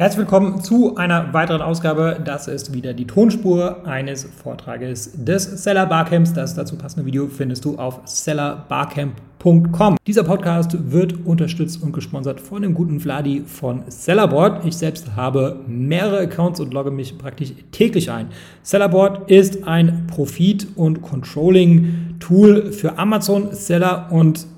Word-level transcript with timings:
Herzlich 0.00 0.18
willkommen 0.20 0.60
zu 0.60 0.94
einer 0.94 1.34
weiteren 1.34 1.60
Ausgabe. 1.60 2.20
Das 2.24 2.46
ist 2.46 2.72
wieder 2.72 2.94
die 2.94 3.08
Tonspur 3.08 3.84
eines 3.84 4.22
Vortrages 4.22 5.10
des 5.16 5.42
Seller 5.64 5.86
Barcamps. 5.86 6.32
Das 6.32 6.54
dazu 6.54 6.78
passende 6.78 7.04
Video 7.04 7.26
findest 7.26 7.64
du 7.64 7.76
auf 7.78 8.02
sellerbarcamp.com. 8.04 9.96
Dieser 10.06 10.22
Podcast 10.22 10.92
wird 10.92 11.26
unterstützt 11.26 11.82
und 11.82 11.90
gesponsert 11.90 12.40
von 12.40 12.62
dem 12.62 12.74
guten 12.74 13.00
Vladi 13.00 13.42
von 13.44 13.82
Sellerboard. 13.88 14.64
Ich 14.64 14.76
selbst 14.76 15.16
habe 15.16 15.64
mehrere 15.66 16.20
Accounts 16.20 16.60
und 16.60 16.72
logge 16.72 16.92
mich 16.92 17.18
praktisch 17.18 17.52
täglich 17.72 18.08
ein. 18.08 18.28
Sellerboard 18.62 19.28
ist 19.28 19.66
ein 19.66 20.06
Profit- 20.06 20.68
und 20.76 21.02
Controlling-Tool 21.02 22.70
für 22.70 23.00
Amazon-Seller 23.00 24.12
und 24.12 24.46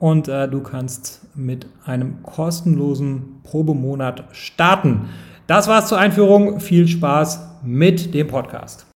und 0.00 0.28
äh, 0.28 0.48
du 0.48 0.62
kannst 0.62 1.36
mit 1.36 1.66
einem 1.84 2.22
kostenlosen 2.22 3.42
Probemonat 3.42 4.24
starten. 4.32 5.08
Das 5.46 5.68
war's 5.68 5.88
zur 5.88 5.98
Einführung. 5.98 6.60
Viel 6.60 6.86
Spaß 6.86 7.62
mit 7.64 8.14
dem 8.14 8.28
Podcast. 8.28 8.90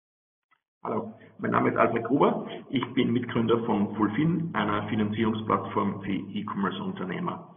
Hallo, 0.83 1.13
mein 1.37 1.51
Name 1.51 1.69
ist 1.69 1.77
Alfred 1.77 2.03
Gruber. 2.05 2.45
Ich 2.69 2.85
bin 2.93 3.13
Mitgründer 3.13 3.63
von 3.65 3.95
Fulfin, 3.95 4.49
einer 4.53 4.87
Finanzierungsplattform 4.87 6.01
für 6.01 6.11
E-Commerce-Unternehmer. 6.11 7.47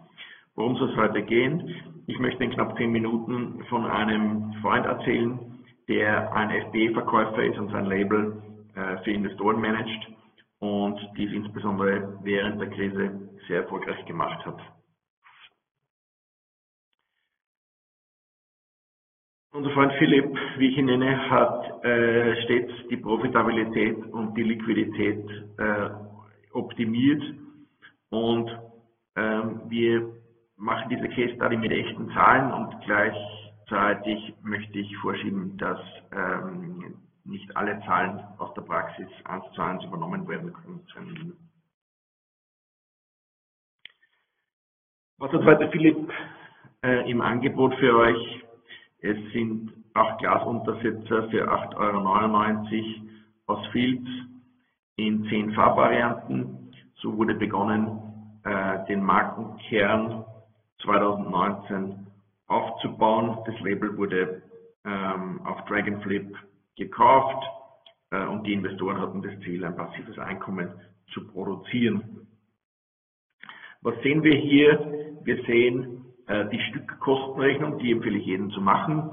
Worum 0.54 0.76
soll 0.76 0.90
es 0.90 0.96
heute 0.96 1.22
gehen? 1.22 1.74
Ich 2.06 2.18
möchte 2.18 2.44
in 2.44 2.50
knapp 2.50 2.76
zehn 2.76 2.92
Minuten 2.92 3.64
von 3.70 3.86
einem 3.86 4.52
Freund 4.60 4.84
erzählen, 4.84 5.38
der 5.88 6.32
ein 6.34 6.50
FBA-Verkäufer 6.50 7.44
ist 7.44 7.58
und 7.58 7.70
sein 7.70 7.86
Label 7.86 8.42
äh, 8.74 9.02
für 9.02 9.12
Investoren 9.12 9.60
managt 9.60 10.12
und 10.62 10.96
dies 11.16 11.32
insbesondere 11.32 12.20
während 12.22 12.60
der 12.60 12.70
Krise 12.70 13.28
sehr 13.48 13.62
erfolgreich 13.62 14.04
gemacht 14.06 14.46
hat. 14.46 14.60
Unser 19.52 19.70
Freund 19.70 19.92
Philipp, 19.94 20.32
wie 20.58 20.68
ich 20.68 20.78
ihn 20.78 20.86
nenne, 20.86 21.28
hat 21.28 21.84
äh, 21.84 22.40
stets 22.44 22.72
die 22.90 22.96
Profitabilität 22.96 24.06
und 24.12 24.34
die 24.36 24.44
Liquidität 24.44 25.28
äh, 25.58 25.90
optimiert 26.52 27.22
und 28.10 28.48
ähm, 29.16 29.62
wir 29.68 30.14
machen 30.56 30.88
diese 30.90 31.08
Case 31.08 31.34
Study 31.34 31.56
mit 31.56 31.72
echten 31.72 32.08
Zahlen 32.12 32.52
und 32.52 32.80
gleichzeitig 32.84 34.32
möchte 34.44 34.78
ich 34.78 34.96
vorschieben, 34.98 35.58
dass 35.58 35.80
ähm, 36.12 37.02
nicht 37.24 37.56
alle 37.56 37.80
Zahlen 37.86 38.20
aus 38.38 38.52
der 38.54 38.62
Praxis 38.62 39.08
eins 39.24 39.44
zu 39.54 39.62
eins 39.62 39.84
übernommen 39.84 40.26
werden 40.28 40.52
können. 40.92 41.36
Was 45.18 45.32
hat 45.32 45.44
heute 45.44 45.70
Philipp 45.70 46.10
äh, 46.84 47.08
im 47.10 47.20
Angebot 47.20 47.74
für 47.76 47.96
euch? 47.96 48.44
Es 49.00 49.16
sind 49.32 49.72
acht 49.94 50.18
Glasuntersetzer 50.18 51.28
für 51.30 51.48
8,99 51.48 51.76
Euro 51.76 53.58
aus 53.58 53.66
Filz 53.68 54.06
in 54.96 55.24
zehn 55.28 55.52
Farbvarianten. 55.54 56.74
So 56.96 57.16
wurde 57.16 57.34
begonnen, 57.34 58.00
äh, 58.44 58.84
den 58.86 59.02
Markenkern 59.02 60.24
2019 60.82 62.06
aufzubauen. 62.48 63.38
Das 63.46 63.58
Label 63.60 63.96
wurde 63.96 64.42
ähm, 64.84 65.40
auf 65.44 65.64
Dragonflip 65.66 66.36
gekauft 66.76 67.44
äh, 68.10 68.24
und 68.26 68.44
die 68.46 68.52
Investoren 68.52 69.00
hatten 69.00 69.22
das 69.22 69.38
Ziel, 69.40 69.64
ein 69.64 69.76
passives 69.76 70.18
Einkommen 70.18 70.72
zu 71.12 71.26
produzieren. 71.26 72.26
Was 73.82 73.94
sehen 74.02 74.22
wir 74.22 74.36
hier? 74.36 75.18
Wir 75.24 75.42
sehen 75.44 76.04
äh, 76.26 76.48
die 76.50 76.60
Stückkostenrechnung, 76.70 77.78
die 77.78 77.92
empfehle 77.92 78.18
ich 78.18 78.26
jedem 78.26 78.50
zu 78.50 78.60
machen. 78.60 79.10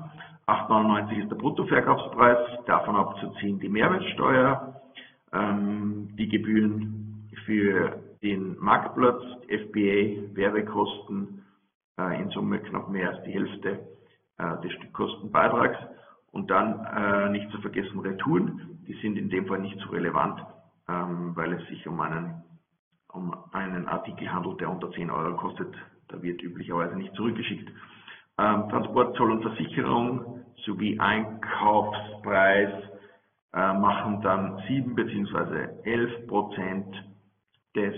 8,99 0.48 1.24
ist 1.24 1.32
der 1.32 1.36
Bruttoverkaufspreis, 1.36 2.66
davon 2.66 2.96
abzuziehen 2.96 3.60
die 3.60 3.70
Mehrwertsteuer, 3.70 4.82
ähm, 5.32 6.10
die 6.18 6.28
Gebühren 6.28 7.30
für 7.46 8.00
den 8.22 8.58
Marktplatz, 8.60 9.22
FBA, 9.48 10.36
Werbekosten, 10.36 11.44
äh, 12.00 12.22
in 12.22 12.30
Summe 12.30 12.60
knapp 12.60 12.90
mehr 12.90 13.10
als 13.12 13.24
die 13.24 13.32
Hälfte 13.32 13.80
äh, 14.38 14.62
des 14.62 14.72
Stückkostenbeitrags. 14.74 15.78
Und 16.32 16.52
dann 16.52 16.86
äh, 16.86 17.30
nicht 17.30 17.50
zu 17.52 17.60
vergessen 17.62 18.00
Retouren, 18.00 18.80
die 18.88 18.94
sind 19.02 19.18
in 19.18 19.30
dem 19.30 19.48
Fall 19.48 19.60
nicht 19.60 19.80
so 19.80 19.90
relevant, 19.90 20.42
ähm, 20.88 21.36
weil 21.36 21.54
es 21.54 21.68
sich 21.68 21.88
um 21.88 22.00
einen, 22.00 22.44
um 23.12 23.36
einen 23.52 23.88
Artikel 23.88 24.32
handelt, 24.32 24.60
der 24.62 24.70
unter 24.70 24.92
10 24.92 25.10
Euro 25.10 25.36
kostet. 25.38 25.74
Da 26.08 26.22
wird 26.22 26.42
üblicherweise 26.42 26.96
nicht 26.96 27.14
zurückgeschickt. 27.16 27.70
Ähm, 28.38 28.70
Transport, 28.70 29.16
Zoll 29.16 29.32
und 29.32 29.42
Versicherung 29.42 30.46
sowie 30.66 31.00
Einkaufspreis 31.00 32.72
äh, 33.54 33.74
machen 33.74 34.22
dann 34.22 34.62
7 34.68 34.96
bzw. 34.96 35.70
11 35.84 36.28
Prozent 36.28 36.96
des 37.76 37.96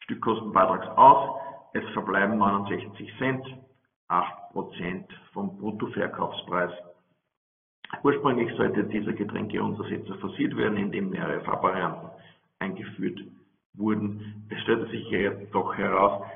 Stückkostenbeitrags 0.00 0.86
aus. 0.96 1.40
Es 1.74 1.84
verbleiben 1.92 2.38
69 2.38 3.12
Cent, 3.18 3.44
8 4.08 4.52
Prozent 4.52 5.06
vom 5.32 5.58
Bruttoverkaufspreis 5.58 6.70
Ursprünglich 8.02 8.54
sollte 8.56 8.84
dieser 8.84 9.12
Getränkeuntersetzer 9.12 10.14
forciert 10.16 10.56
werden, 10.56 10.76
indem 10.76 11.10
mehrere 11.10 11.40
Farbvarianten 11.42 12.10
eingeführt 12.58 13.20
wurden. 13.74 14.46
Es 14.48 14.60
stellte 14.62 14.90
sich 14.90 15.08
jedoch 15.10 15.76
heraus, 15.76 16.26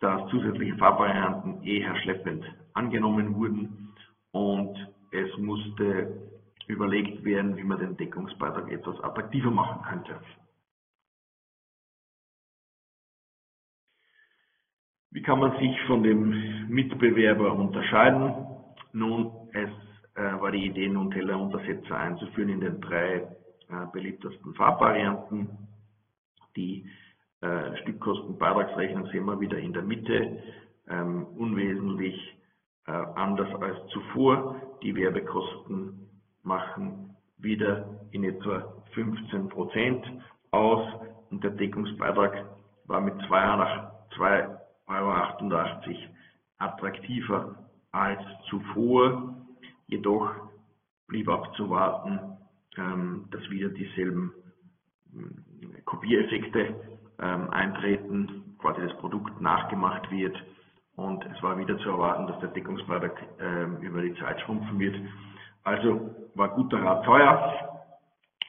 dass 0.00 0.28
zusätzliche 0.30 0.76
Farbvarianten 0.76 1.62
eher 1.62 1.94
schleppend 2.02 2.44
angenommen 2.74 3.34
wurden 3.34 3.94
und 4.32 4.76
es 5.10 5.36
musste 5.38 6.30
überlegt 6.68 7.24
werden, 7.24 7.56
wie 7.56 7.64
man 7.64 7.78
den 7.78 7.96
Deckungsbeitrag 7.96 8.70
etwas 8.70 9.00
attraktiver 9.00 9.50
machen 9.50 9.82
könnte. 9.82 10.20
Wie 15.10 15.22
kann 15.22 15.40
man 15.40 15.58
sich 15.58 15.80
von 15.88 16.04
dem 16.04 16.68
Mitbewerber 16.68 17.52
unterscheiden? 17.52 18.46
Nun, 18.92 19.32
es 19.52 19.70
war 20.40 20.50
die 20.50 20.66
Idee, 20.66 20.88
Nutella-Untersetzer 20.88 21.96
einzuführen 21.96 22.50
in 22.50 22.60
den 22.60 22.80
drei 22.80 23.16
äh, 23.16 23.86
beliebtesten 23.92 24.54
Farbvarianten. 24.54 25.48
Die 26.56 26.86
äh, 27.40 27.76
Stückkostenbeitragsrechnung 27.82 29.06
sehen 29.06 29.24
wir 29.26 29.40
wieder 29.40 29.58
in 29.58 29.72
der 29.72 29.82
Mitte, 29.82 30.42
ähm, 30.88 31.26
unwesentlich 31.36 32.36
äh, 32.86 32.90
anders 32.90 33.48
als 33.62 33.86
zuvor. 33.88 34.60
Die 34.82 34.94
Werbekosten 34.94 36.08
machen 36.42 37.16
wieder 37.38 37.86
in 38.10 38.24
etwa 38.24 38.74
15 38.92 39.48
Prozent 39.48 40.04
aus 40.50 40.84
und 41.30 41.44
der 41.44 41.52
Deckungsbeitrag 41.52 42.44
war 42.86 43.00
mit 43.00 43.14
2,88 43.22 44.36
Euro 44.88 45.12
attraktiver 46.58 47.56
als 47.92 48.20
zuvor. 48.48 49.39
Jedoch 49.90 50.30
blieb 51.08 51.28
abzuwarten, 51.28 52.20
ähm, 52.76 53.26
dass 53.32 53.50
wieder 53.50 53.68
dieselben 53.70 54.32
äh, 55.12 55.80
Kopiereffekte 55.82 56.74
ähm, 57.18 57.50
eintreten, 57.50 58.56
quasi 58.58 58.82
das 58.82 58.96
Produkt 58.98 59.40
nachgemacht 59.40 60.08
wird 60.12 60.36
und 60.94 61.24
es 61.26 61.42
war 61.42 61.58
wieder 61.58 61.76
zu 61.78 61.88
erwarten, 61.88 62.28
dass 62.28 62.38
der 62.38 62.50
Deckungsbeitrag 62.50 63.20
ähm, 63.40 63.78
über 63.78 64.00
die 64.00 64.14
Zeit 64.14 64.40
schrumpfen 64.42 64.78
wird. 64.78 64.94
Also 65.64 66.14
war 66.34 66.54
guter 66.54 66.80
Rat 66.80 67.04
teuer 67.04 67.82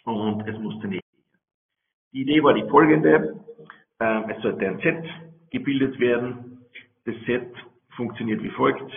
und 0.06 0.48
es 0.48 0.58
musste 0.60 0.88
nicht. 0.88 1.04
Die 2.14 2.22
Idee 2.22 2.44
war 2.44 2.54
die 2.54 2.70
folgende. 2.70 3.40
Es 4.00 4.42
sollte 4.42 4.68
ein 4.68 4.80
Set 4.80 5.06
gebildet 5.52 6.00
werden. 6.00 6.66
Das 7.06 7.16
Set 7.26 7.54
funktioniert 7.96 8.42
wie 8.42 8.50
folgt. 8.50 8.92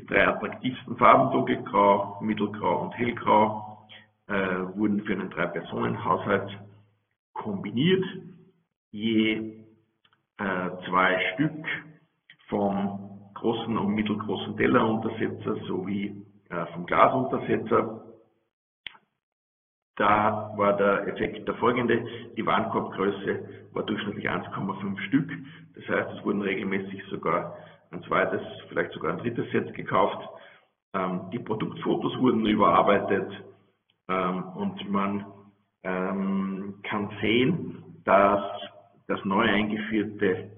Die 0.00 0.06
drei 0.06 0.28
attraktivsten 0.28 0.96
Farben, 0.96 1.30
dunkelgrau, 1.30 2.20
mittelgrau 2.22 2.84
und 2.84 2.92
hellgrau, 2.96 3.86
äh, 4.28 4.32
wurden 4.74 5.02
für 5.02 5.12
einen 5.12 5.28
Drei-Personen-Haushalt 5.28 6.58
kombiniert, 7.34 8.02
je 8.92 9.66
äh, 10.38 10.70
zwei 10.88 11.20
Stück 11.34 11.66
vom 12.48 13.30
großen 13.34 13.76
und 13.76 13.94
mittelgroßen 13.94 14.56
Telleruntersetzer 14.56 15.56
sowie 15.66 16.24
äh, 16.48 16.64
vom 16.72 16.86
Glasuntersetzer. 16.86 18.02
Da 19.96 20.54
war 20.56 20.78
der 20.78 21.08
Effekt 21.08 21.46
der 21.46 21.56
folgende. 21.56 22.06
Die 22.38 22.46
Warenkorbgröße 22.46 23.68
war 23.72 23.82
durchschnittlich 23.82 24.30
1,5 24.30 24.98
Stück. 25.08 25.30
Das 25.74 25.86
heißt, 25.88 26.16
es 26.16 26.24
wurden 26.24 26.40
regelmäßig 26.40 27.04
sogar 27.10 27.54
ein 27.90 28.02
zweites, 28.04 28.40
vielleicht 28.68 28.92
sogar 28.92 29.12
ein 29.12 29.18
drittes 29.18 29.50
Set 29.50 29.74
gekauft. 29.74 30.26
Ähm, 30.94 31.28
die 31.32 31.38
Produktfotos 31.38 32.18
wurden 32.18 32.46
überarbeitet 32.46 33.30
ähm, 34.08 34.44
und 34.54 34.90
man 34.90 35.26
ähm, 35.82 36.76
kann 36.82 37.10
sehen, 37.20 38.00
dass 38.04 38.42
das 39.06 39.22
neu 39.24 39.44
eingeführte 39.44 40.50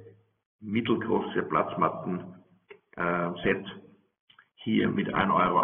mittelgroße 0.60 1.42
Platzmatten-Set 1.42 3.46
äh, 3.46 3.64
hier 4.56 4.88
mit 4.88 5.08
1,28 5.08 5.32
Euro 5.32 5.60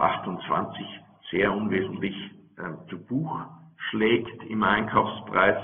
sehr 1.30 1.52
unwesentlich 1.52 2.16
äh, 2.56 2.88
zu 2.88 2.98
Buch 2.98 3.44
schlägt 3.90 4.42
im 4.44 4.62
Einkaufspreis 4.62 5.56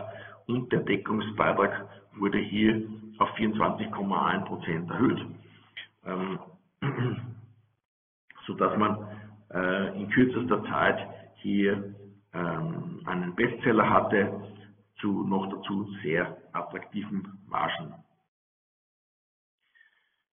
und 0.47 0.71
der 0.73 0.81
Deckungsbeitrag 0.81 1.89
wurde 2.17 2.39
hier 2.39 2.83
auf 3.19 3.31
24,1 3.37 4.45
Prozent 4.45 4.91
erhöht, 4.91 5.25
ähm, 6.06 6.39
sodass 8.47 8.77
man 8.77 9.06
äh, 9.53 10.01
in 10.01 10.11
kürzester 10.11 10.62
Zeit 10.65 11.09
hier 11.37 11.95
ähm, 12.33 13.01
einen 13.06 13.35
Bestseller 13.35 13.89
hatte 13.89 14.41
zu 15.01 15.25
noch 15.25 15.51
dazu 15.51 15.89
sehr 16.03 16.37
attraktiven 16.53 17.39
Margen. 17.47 17.95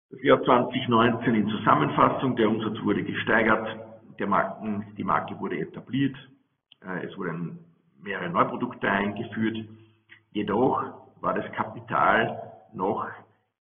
Das 0.10 0.22
Jahr 0.24 0.44
2019 0.44 1.36
in 1.36 1.48
Zusammenfassung, 1.48 2.36
der 2.36 2.50
Umsatz 2.50 2.82
wurde 2.84 3.04
gesteigert, 3.04 3.88
Marken, 4.28 4.94
die 4.98 5.04
Marke 5.04 5.40
wurde 5.40 5.58
etabliert, 5.58 6.16
äh, 6.84 7.06
es 7.06 7.18
wurden 7.18 7.60
mehrere 8.02 8.30
Neuprodukte 8.30 8.90
eingeführt, 8.90 9.58
jedoch 10.32 10.84
war 11.22 11.34
das 11.34 11.52
Kapital 11.54 12.52
noch 12.74 13.08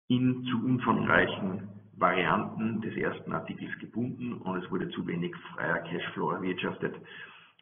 in 0.07 0.43
zu 0.45 0.63
umfangreichen 0.63 1.69
Varianten 1.97 2.81
des 2.81 2.95
ersten 2.95 3.31
Artikels 3.31 3.77
gebunden 3.79 4.33
und 4.33 4.63
es 4.63 4.69
wurde 4.69 4.89
zu 4.89 5.05
wenig 5.07 5.35
freier 5.53 5.79
Cashflow 5.79 6.31
erwirtschaftet. 6.31 6.95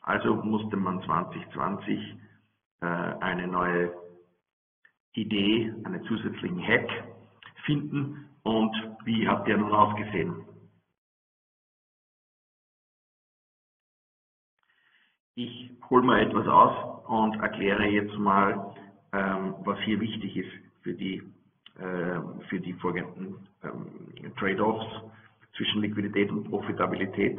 Also 0.01 0.35
musste 0.35 0.75
man 0.75 1.01
2020 1.03 2.15
äh, 2.81 2.85
eine 2.85 3.47
neue 3.47 3.94
Idee, 5.13 5.74
einen 5.83 6.03
zusätzlichen 6.06 6.62
Hack 6.62 6.89
finden. 7.65 8.30
Und 8.44 8.75
wie 9.06 9.27
hat 9.27 9.47
der 9.47 9.57
nun 9.57 9.71
ausgesehen? 9.71 10.44
Ich 15.36 15.71
hole 15.89 16.03
mal 16.03 16.19
etwas 16.21 16.47
aus 16.47 17.07
und 17.07 17.39
erkläre 17.41 17.86
jetzt 17.86 18.15
mal, 18.18 18.75
ähm, 19.13 19.56
was 19.59 19.79
hier 19.79 20.00
wichtig 20.00 20.38
ist 20.38 20.51
für 20.81 20.94
die, 20.94 21.24
für 21.75 22.59
die 22.59 22.73
folgenden 22.73 23.35
ähm, 23.63 24.33
Trade-offs 24.37 24.85
zwischen 25.55 25.81
Liquidität 25.81 26.31
und 26.31 26.49
Profitabilität. 26.49 27.37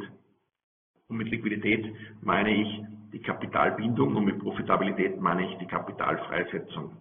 Und 1.07 1.17
mit 1.17 1.29
Liquidität 1.29 1.93
meine 2.21 2.53
ich 2.53 2.81
die 3.13 3.21
Kapitalbindung 3.21 4.15
und 4.15 4.25
mit 4.25 4.39
Profitabilität 4.39 5.19
meine 5.21 5.49
ich 5.49 5.57
die 5.57 5.67
Kapitalfreisetzung. 5.67 6.97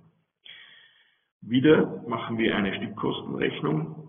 Wieder 1.41 2.03
machen 2.07 2.39
wir 2.39 2.57
eine 2.57 2.75
Stückkostenrechnung 2.75 4.09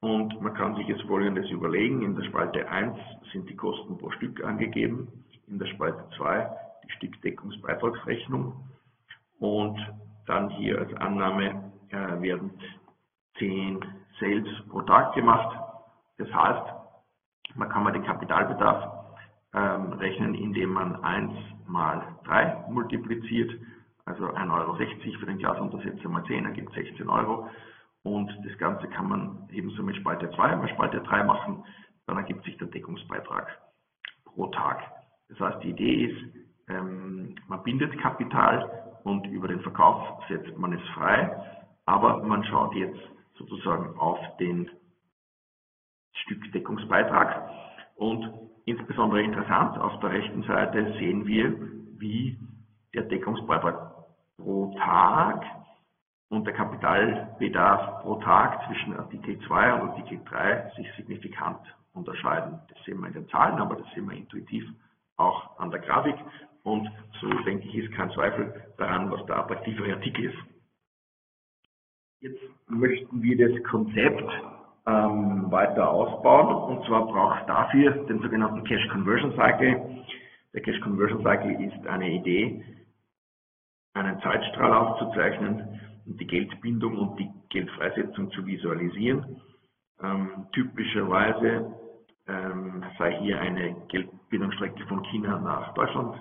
und 0.00 0.40
man 0.40 0.54
kann 0.54 0.76
sich 0.76 0.86
jetzt 0.86 1.02
folgendes 1.02 1.50
überlegen. 1.50 2.02
In 2.02 2.14
der 2.14 2.24
Spalte 2.24 2.68
1 2.68 2.96
sind 3.32 3.48
die 3.48 3.56
Kosten 3.56 3.98
pro 3.98 4.10
Stück 4.10 4.44
angegeben, 4.44 5.08
in 5.48 5.58
der 5.58 5.66
Spalte 5.66 6.04
2 6.16 6.48
die 6.84 6.90
Stückdeckungsbeitragsrechnung 6.92 8.52
und 9.38 9.78
dann 10.26 10.50
hier 10.50 10.78
als 10.78 10.92
Annahme 10.94 11.65
äh, 11.90 12.20
werden 12.20 12.50
10 13.38 13.84
Sales 14.20 14.48
pro 14.68 14.82
Tag 14.82 15.14
gemacht. 15.14 15.56
Das 16.18 16.32
heißt, 16.32 16.76
man 17.54 17.68
kann 17.68 17.84
mal 17.84 17.92
den 17.92 18.04
Kapitalbedarf 18.04 18.96
ähm, 19.54 19.92
rechnen, 19.94 20.34
indem 20.34 20.70
man 20.70 21.02
1 21.02 21.32
mal 21.66 22.16
3 22.24 22.66
multipliziert, 22.68 23.52
also 24.04 24.26
1,60 24.26 24.52
Euro 24.52 24.74
für 25.18 25.26
den 25.26 25.38
Glasuntersetzer 25.38 26.08
mal 26.08 26.24
10 26.24 26.44
ergibt 26.44 26.72
16 26.72 27.08
Euro. 27.08 27.48
Und 28.02 28.30
das 28.44 28.56
Ganze 28.58 28.86
kann 28.88 29.08
man 29.08 29.48
ebenso 29.50 29.82
mit 29.82 29.96
Spalte 29.96 30.30
2 30.30 30.56
mal 30.56 30.68
Spalte 30.68 31.00
3 31.00 31.24
machen, 31.24 31.64
dann 32.06 32.18
ergibt 32.18 32.44
sich 32.44 32.56
der 32.58 32.68
Deckungsbeitrag 32.68 33.48
pro 34.24 34.46
Tag. 34.48 34.80
Das 35.28 35.40
heißt, 35.40 35.62
die 35.64 35.70
Idee 35.70 36.04
ist, 36.06 36.46
ähm, 36.68 37.34
man 37.48 37.62
bindet 37.64 37.98
Kapital 38.00 38.98
und 39.02 39.26
über 39.26 39.48
den 39.48 39.60
Verkauf 39.60 40.22
setzt 40.28 40.56
man 40.56 40.72
es 40.72 40.88
frei, 40.90 41.55
aber 41.86 42.22
man 42.22 42.44
schaut 42.44 42.74
jetzt 42.74 43.00
sozusagen 43.38 43.98
auf 43.98 44.18
den 44.38 44.70
Stückdeckungsbeitrag 46.12 47.50
und 47.96 48.46
Insbesondere 48.66 49.22
interessant, 49.22 49.78
auf 49.78 50.00
der 50.00 50.10
rechten 50.10 50.42
Seite 50.42 50.92
sehen 50.98 51.24
wir, 51.24 51.56
wie 51.98 52.36
der 52.94 53.04
Deckungsbeitrag 53.04 53.94
pro 54.36 54.74
Tag 54.76 55.44
und 56.30 56.44
der 56.44 56.52
Kapitalbedarf 56.52 58.02
pro 58.02 58.16
Tag 58.16 58.66
zwischen 58.66 58.96
Artikel 58.96 59.38
2 59.46 59.74
und 59.74 59.90
Artikel 59.90 60.20
3 60.24 60.72
sich 60.76 60.88
signifikant 60.96 61.60
unterscheiden. 61.94 62.58
Das 62.68 62.84
sehen 62.84 62.98
wir 63.00 63.06
in 63.06 63.12
den 63.12 63.28
Zahlen, 63.28 63.60
aber 63.60 63.76
das 63.76 63.86
sehen 63.94 64.10
wir 64.10 64.16
intuitiv 64.16 64.64
auch 65.16 65.60
an 65.60 65.70
der 65.70 65.78
Grafik. 65.78 66.16
Und 66.64 66.90
so 67.20 67.28
denke 67.44 67.68
ich, 67.68 67.74
ist 67.76 67.94
kein 67.94 68.10
Zweifel 68.10 68.52
daran, 68.78 69.12
was 69.12 69.24
der 69.26 69.36
attraktivere 69.38 69.92
Artikel 69.92 70.24
ist. 70.24 70.55
Jetzt 72.26 72.42
möchten 72.68 73.22
wir 73.22 73.36
das 73.48 73.62
Konzept 73.70 74.28
ähm, 74.86 75.48
weiter 75.48 75.88
ausbauen. 75.88 76.76
Und 76.76 76.84
zwar 76.86 77.06
braucht 77.06 77.40
es 77.40 77.46
dafür 77.46 77.92
den 78.06 78.20
sogenannten 78.20 78.64
Cash 78.64 78.88
Conversion 78.88 79.32
Cycle. 79.36 80.02
Der 80.52 80.62
Cash 80.62 80.80
Conversion 80.80 81.22
Cycle 81.22 81.52
ist 81.64 81.86
eine 81.86 82.10
Idee, 82.10 82.64
einen 83.94 84.20
Zeitstrahl 84.22 84.72
aufzuzeichnen 84.72 85.80
und 86.04 86.20
die 86.20 86.26
Geldbindung 86.26 86.98
und 86.98 87.20
die 87.20 87.30
Geldfreisetzung 87.50 88.32
zu 88.32 88.44
visualisieren. 88.44 89.40
Ähm, 90.02 90.48
typischerweise 90.52 91.72
ähm, 92.26 92.82
sei 92.98 93.20
hier 93.20 93.40
eine 93.40 93.76
Geldbindungsstrecke 93.86 94.84
von 94.88 95.04
China 95.04 95.38
nach 95.38 95.74
Deutschland 95.74 96.16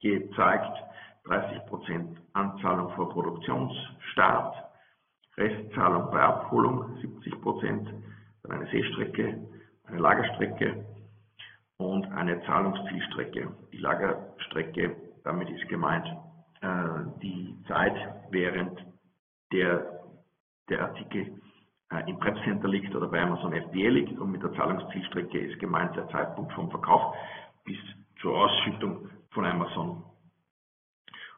gezeigt, 0.00 0.78
30% 1.26 2.16
Anzahlung 2.32 2.90
vor 2.92 3.10
Produktionsstart, 3.10 4.69
Restzahlung 5.36 6.10
bei 6.10 6.20
Abholung 6.20 6.96
70 7.00 7.40
Prozent, 7.40 7.88
dann 8.42 8.52
eine 8.52 8.70
Seestrecke, 8.70 9.38
eine 9.86 9.98
Lagerstrecke 9.98 10.84
und 11.78 12.06
eine 12.12 12.42
Zahlungszielstrecke. 12.44 13.48
Die 13.72 13.78
Lagerstrecke, 13.78 14.96
damit 15.24 15.50
ist 15.50 15.68
gemeint 15.68 16.06
äh, 16.60 17.20
die 17.22 17.56
Zeit, 17.66 17.96
während 18.30 18.84
der, 19.52 20.00
der 20.68 20.82
Artikel 20.82 21.40
äh, 21.90 22.08
im 22.08 22.18
Prep 22.18 22.38
Center 22.44 22.68
liegt 22.68 22.94
oder 22.94 23.08
bei 23.08 23.20
Amazon 23.20 23.52
FBA 23.52 23.88
liegt 23.88 24.18
und 24.18 24.30
mit 24.30 24.42
der 24.42 24.52
Zahlungszielstrecke 24.54 25.38
ist 25.38 25.58
gemeint 25.58 25.96
der 25.96 26.08
Zeitpunkt 26.08 26.52
vom 26.52 26.70
Verkauf 26.70 27.14
bis 27.64 27.78
zur 28.20 28.36
Ausschüttung 28.36 29.08
von 29.30 29.44
Amazon. 29.44 30.04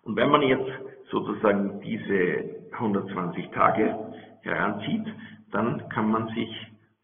Und 0.02 0.16
wenn 0.16 0.30
man 0.30 0.42
jetzt 0.42 0.70
sozusagen 1.12 1.80
diese 1.82 2.66
120 2.72 3.50
Tage 3.50 3.94
heranzieht, 4.40 5.06
dann 5.52 5.88
kann 5.90 6.10
man 6.10 6.28
sich 6.28 6.48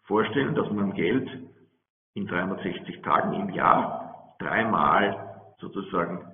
vorstellen, 0.04 0.54
dass 0.54 0.70
man 0.72 0.94
Geld 0.94 1.28
in 2.14 2.26
360 2.26 3.02
Tagen 3.02 3.34
im 3.34 3.50
Jahr 3.50 4.34
dreimal 4.38 5.54
sozusagen 5.58 6.24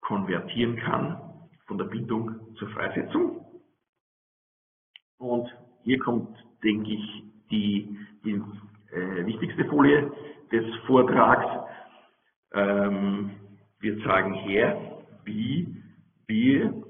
konvertieren 0.00 0.76
kann 0.76 1.20
von 1.66 1.78
der 1.78 1.84
Bindung 1.86 2.54
zur 2.56 2.68
Freisetzung. 2.70 3.44
Und 5.18 5.48
hier 5.82 5.98
kommt, 6.00 6.36
denke 6.62 6.90
ich, 6.90 7.24
die, 7.50 7.96
die 8.24 8.42
äh, 8.92 9.24
wichtigste 9.24 9.64
Folie 9.66 10.10
des 10.50 10.64
Vortrags. 10.86 11.70
Ähm, 12.52 13.30
wir 13.78 14.02
zeigen 14.04 14.34
her, 14.34 15.02
wie 15.24 15.82
wir 16.26 16.85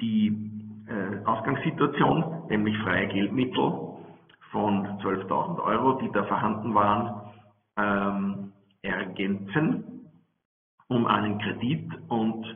die 0.00 0.28
äh, 0.88 1.24
Ausgangssituation, 1.24 2.48
nämlich 2.48 2.76
freie 2.78 3.08
Geldmittel 3.08 3.72
von 4.50 4.86
12.000 5.00 5.62
Euro, 5.62 6.00
die 6.00 6.10
da 6.12 6.24
vorhanden 6.24 6.74
waren, 6.74 7.32
ähm, 7.76 8.52
ergänzen 8.82 10.08
um 10.88 11.06
einen 11.06 11.38
Kredit 11.38 11.88
und 12.08 12.46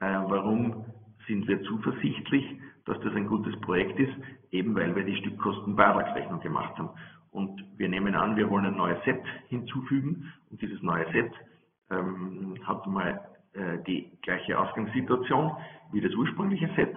Äh, 0.00 0.06
warum 0.28 0.84
sind 1.26 1.46
wir 1.46 1.62
zuversichtlich, 1.62 2.44
dass 2.86 2.98
das 3.00 3.14
ein 3.14 3.26
gutes 3.26 3.58
Projekt 3.60 3.98
ist? 4.00 4.14
Eben 4.50 4.74
weil 4.74 4.94
wir 4.96 5.04
die 5.04 5.16
Stückkostenbeitragsrechnung 5.16 6.40
gemacht 6.40 6.76
haben. 6.78 6.90
Und 7.30 7.62
wir 7.76 7.88
nehmen 7.88 8.14
an, 8.14 8.36
wir 8.36 8.50
wollen 8.50 8.66
ein 8.66 8.76
neues 8.76 9.02
Set 9.04 9.22
hinzufügen 9.48 10.32
und 10.50 10.60
dieses 10.60 10.82
neue 10.82 11.04
Set 11.12 11.32
ähm, 11.90 12.56
hat 12.64 12.86
mal 12.86 13.20
äh, 13.52 13.78
die 13.86 14.10
gleiche 14.22 14.58
Ausgangssituation 14.58 15.52
wie 15.92 16.00
das 16.00 16.14
ursprüngliche 16.14 16.70
Set. 16.76 16.94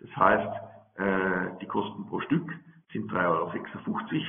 Das 0.00 0.16
heißt, 0.16 0.52
äh, 0.96 1.58
die 1.60 1.66
Kosten 1.66 2.06
pro 2.06 2.20
Stück 2.20 2.50
sind 2.92 3.10
3,56 3.10 4.22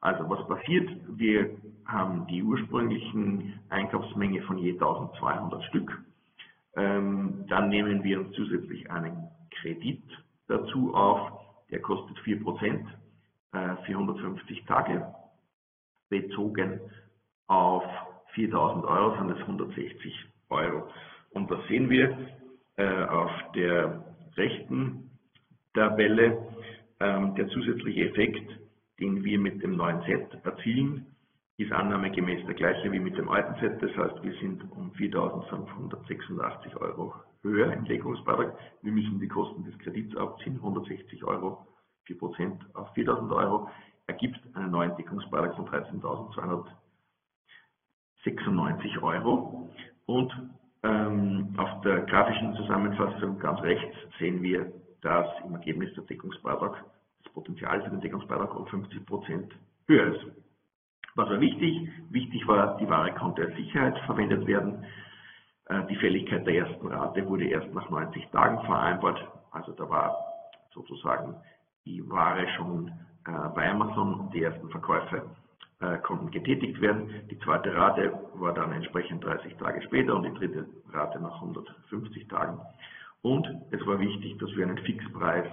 Also 0.00 0.28
was 0.28 0.46
passiert? 0.46 0.88
Wir 1.08 1.50
haben 1.84 2.26
die 2.26 2.42
ursprünglichen 2.42 3.60
Einkaufsmenge 3.70 4.42
von 4.42 4.58
je 4.58 4.72
1200 4.72 5.64
Stück. 5.64 6.02
Ähm, 6.76 7.44
dann 7.48 7.68
nehmen 7.68 8.02
wir 8.04 8.20
uns 8.20 8.34
zusätzlich 8.34 8.90
einen 8.90 9.28
Kredit 9.50 10.02
dazu 10.48 10.94
auf, 10.94 11.32
der 11.70 11.80
kostet 11.80 12.18
4%, 12.18 12.86
äh, 13.52 13.76
450 13.86 14.64
Tage. 14.66 15.14
Bezogen 16.08 16.80
auf 17.48 17.84
4000 18.36 18.84
Euro 18.84 19.16
sind 19.16 19.30
es 19.30 19.38
160 19.38 20.14
Euro. 20.50 20.88
Und 21.30 21.50
das 21.50 21.58
sehen 21.68 21.90
wir 21.90 22.16
äh, 22.76 23.04
auf 23.04 23.30
der 23.54 24.04
rechten 24.36 25.10
Tabelle, 25.74 26.38
ähm, 27.00 27.34
der 27.34 27.48
zusätzliche 27.48 28.10
Effekt, 28.10 28.60
den 29.00 29.24
wir 29.24 29.38
mit 29.38 29.62
dem 29.62 29.76
neuen 29.76 30.02
Set 30.02 30.38
erzielen, 30.44 31.06
ist 31.58 31.72
annahmegemäß 31.72 32.44
der 32.46 32.54
gleiche 32.54 32.92
wie 32.92 33.00
mit 33.00 33.16
dem 33.16 33.30
alten 33.30 33.58
Set. 33.60 33.82
Das 33.82 33.96
heißt, 33.96 34.22
wir 34.22 34.32
sind 34.34 34.62
um 34.72 34.92
4.586 34.92 36.76
Euro 36.78 37.14
höher 37.42 37.72
im 37.72 37.84
Deckungsbeitrag. 37.86 38.54
Wir 38.82 38.92
müssen 38.92 39.18
die 39.18 39.28
Kosten 39.28 39.64
des 39.64 39.78
Kredits 39.78 40.14
abziehen, 40.16 40.56
160 40.56 41.24
Euro, 41.24 41.66
4% 42.06 42.58
auf 42.74 42.94
4.000 42.94 43.34
Euro, 43.34 43.70
ergibt 44.06 44.38
einen 44.54 44.70
neuen 44.70 44.94
Deckungsbeitrag 44.96 45.56
von 45.56 45.66
13.296 45.66 46.48
Euro. 46.48 46.66
Und 50.06 50.32
ähm, 50.82 51.54
auf 51.56 51.80
der 51.82 52.00
grafischen 52.02 52.54
Zusammenfassung 52.54 53.38
ganz 53.38 53.60
rechts 53.62 53.96
sehen 54.18 54.42
wir, 54.42 54.72
dass 55.02 55.26
im 55.44 55.54
Ergebnis 55.54 55.92
der 55.94 56.04
Deckungsbeitrag 56.04 56.84
das 57.22 57.32
Potenzial 57.32 57.82
für 57.82 57.90
den 57.90 58.00
Deckungsbeitrag 58.00 58.54
um 58.54 58.66
50% 58.66 59.50
höher 59.86 60.14
ist. 60.14 60.26
Was 61.14 61.30
war 61.30 61.40
wichtig? 61.40 61.88
Wichtig 62.10 62.46
war, 62.46 62.76
die 62.78 62.88
Ware 62.88 63.12
konnte 63.14 63.42
als 63.42 63.56
Sicherheit 63.56 63.98
verwendet 64.06 64.46
werden. 64.46 64.84
Äh, 65.66 65.86
die 65.86 65.96
Fälligkeit 65.96 66.46
der 66.46 66.54
ersten 66.54 66.86
Rate 66.86 67.26
wurde 67.26 67.46
erst 67.46 67.72
nach 67.74 67.88
90 67.88 68.26
Tagen 68.28 68.60
vereinbart. 68.66 69.26
Also 69.50 69.72
da 69.72 69.88
war 69.88 70.16
sozusagen 70.74 71.36
die 71.84 72.02
Ware 72.10 72.46
schon 72.56 72.88
äh, 73.26 73.48
bei 73.54 73.70
Amazon 73.70 74.20
und 74.20 74.34
die 74.34 74.42
ersten 74.42 74.68
Verkäufe 74.68 75.22
konnten 76.02 76.30
getätigt 76.30 76.80
werden. 76.80 77.10
Die 77.30 77.38
zweite 77.40 77.74
Rate 77.74 78.12
war 78.34 78.54
dann 78.54 78.72
entsprechend 78.72 79.22
30 79.24 79.56
Tage 79.56 79.82
später 79.82 80.16
und 80.16 80.22
die 80.22 80.32
dritte 80.32 80.66
Rate 80.90 81.20
nach 81.20 81.34
150 81.34 82.28
Tagen. 82.28 82.58
Und 83.22 83.46
es 83.72 83.86
war 83.86 83.98
wichtig, 83.98 84.38
dass 84.38 84.54
wir 84.56 84.66
einen 84.66 84.78
Fixpreis 84.78 85.46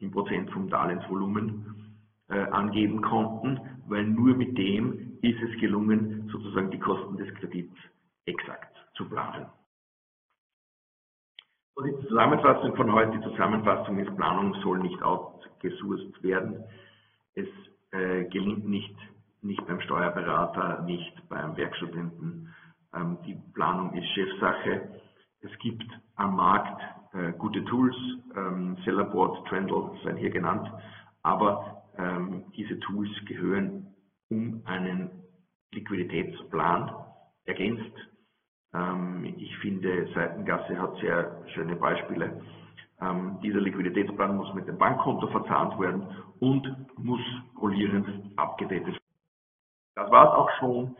im 0.00 0.10
Prozent 0.10 0.50
vom 0.50 0.68
Darlehensvolumen 0.68 1.94
äh, 2.28 2.38
angeben 2.38 3.02
konnten, 3.02 3.60
weil 3.86 4.04
nur 4.04 4.34
mit 4.34 4.56
dem 4.56 5.18
ist 5.22 5.40
es 5.42 5.60
gelungen, 5.60 6.28
sozusagen 6.32 6.70
die 6.70 6.78
Kosten 6.78 7.16
des 7.16 7.32
Kredits 7.34 7.74
exakt 8.26 8.76
zu 8.94 9.08
planen. 9.08 9.46
Und 11.74 11.86
die 11.86 12.08
Zusammenfassung 12.08 12.74
von 12.74 12.92
heute, 12.92 13.18
die 13.18 13.24
Zusammenfassung 13.24 13.98
ist, 13.98 14.14
Planung 14.16 14.54
soll 14.62 14.78
nicht 14.80 15.00
outgesourced 15.02 16.22
werden. 16.22 16.64
Es 17.34 17.46
äh, 17.92 18.24
gelingt 18.24 18.68
nicht, 18.68 18.96
nicht 19.42 19.64
beim 19.66 19.80
Steuerberater, 19.80 20.82
nicht 20.82 21.28
beim 21.28 21.56
Werkstudenten. 21.56 22.54
Ähm, 22.94 23.18
die 23.26 23.36
Planung 23.54 23.92
ist 23.94 24.06
Chefsache. 24.14 25.00
Es 25.40 25.56
gibt 25.60 25.84
am 26.16 26.36
Markt 26.36 26.80
äh, 27.14 27.32
gute 27.32 27.64
Tools, 27.64 27.96
ähm, 28.36 28.76
Sellerboard, 28.84 29.46
Trendle 29.48 29.92
seien 30.04 30.16
hier 30.16 30.30
genannt, 30.30 30.70
aber 31.22 31.84
ähm, 31.96 32.44
diese 32.56 32.78
Tools 32.80 33.10
gehören 33.26 33.94
um 34.30 34.62
einen 34.66 35.10
Liquiditätsplan 35.72 36.90
ergänzt. 37.44 37.96
Ähm, 38.74 39.24
ich 39.36 39.56
finde, 39.58 40.08
Seitengasse 40.14 40.78
hat 40.78 40.96
sehr 40.96 41.42
schöne 41.54 41.76
Beispiele. 41.76 42.42
Ähm, 43.00 43.38
dieser 43.42 43.60
Liquiditätsplan 43.60 44.36
muss 44.36 44.52
mit 44.54 44.66
dem 44.66 44.78
Bankkonto 44.78 45.28
verzahnt 45.28 45.78
werden 45.78 46.08
und 46.40 46.66
muss 46.98 47.20
rollierend 47.60 48.08
abgedatet 48.36 48.86
werden. 48.86 49.07
Das 49.98 50.12
war 50.12 50.26
es 50.26 50.34
auch 50.34 50.50
schon. 50.60 50.96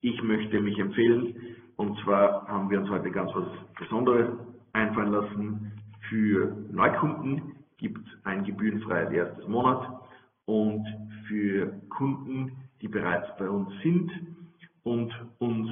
Ich 0.00 0.20
möchte 0.24 0.60
mich 0.60 0.76
empfehlen. 0.78 1.36
Und 1.76 1.96
zwar 2.00 2.48
haben 2.48 2.68
wir 2.68 2.80
uns 2.80 2.90
heute 2.90 3.10
ganz 3.12 3.30
was 3.32 3.46
Besonderes 3.78 4.28
einfallen 4.72 5.12
lassen. 5.12 5.72
Für 6.08 6.56
Neukunden 6.72 7.54
gibt 7.76 7.98
es 7.98 8.24
ein 8.24 8.42
gebührenfreies 8.44 9.12
erstes 9.12 9.46
Monat 9.46 10.00
und 10.46 10.84
für 11.28 11.80
Kunden, 11.90 12.50
die 12.82 12.88
bereits 12.88 13.28
bei 13.38 13.48
uns 13.48 13.70
sind 13.82 14.10
und 14.82 15.14
uns 15.38 15.70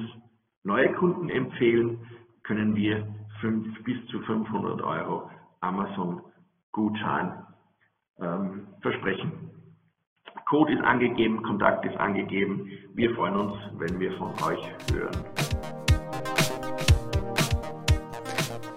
neue 0.63 0.93
Kunden 0.93 1.27
empfehlen, 1.29 1.99
können 2.43 2.75
wir 2.77 3.05
5 3.41 3.83
bis 3.83 3.97
zu 4.07 4.21
500 4.21 4.81
Euro 4.81 5.29
Amazon-Gutschein 5.59 7.45
ähm, 8.21 8.67
versprechen. 8.81 9.58
Code 10.49 10.73
ist 10.73 10.83
angegeben, 10.83 11.43
Kontakt 11.43 11.85
ist 11.85 11.95
angegeben. 11.97 12.71
Wir 12.95 13.13
freuen 13.13 13.35
uns, 13.35 13.53
wenn 13.77 13.99
wir 13.99 14.11
von 14.13 14.31
euch 14.47 14.59
hören. 14.91 15.11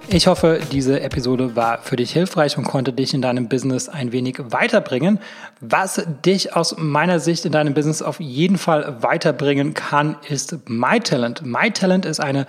Ich 0.08 0.26
hoffe, 0.26 0.60
diese 0.70 1.00
Episode 1.00 1.56
war 1.56 1.78
für 1.78 1.96
dich 1.96 2.12
hilfreich 2.12 2.58
und 2.58 2.64
konnte 2.64 2.92
dich 2.92 3.14
in 3.14 3.22
deinem 3.22 3.48
Business 3.48 3.88
ein 3.88 4.12
wenig 4.12 4.38
weiterbringen. 4.38 5.18
Was 5.60 6.06
dich 6.22 6.54
aus 6.54 6.76
meiner 6.76 7.20
Sicht 7.20 7.46
in 7.46 7.52
deinem 7.52 7.72
Business 7.72 8.02
auf 8.02 8.20
jeden 8.20 8.58
Fall 8.58 9.02
weiterbringen 9.02 9.72
kann, 9.72 10.16
ist 10.28 10.68
MyTalent. 10.68 11.40
MyTalent 11.42 12.04
ist 12.04 12.20
eine 12.20 12.44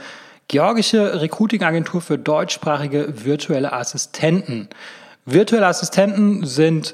georgische 0.50 1.22
Recruiting-Agentur 1.22 2.02
für 2.02 2.18
deutschsprachige 2.18 3.24
virtuelle 3.24 3.72
Assistenten. 3.72 4.68
Virtuelle 5.26 5.68
Assistenten 5.68 6.46
sind 6.46 6.94